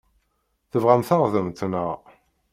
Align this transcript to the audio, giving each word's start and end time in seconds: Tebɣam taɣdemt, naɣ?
Tebɣam 0.71 1.01
taɣdemt, 1.07 1.61
naɣ? 1.71 1.89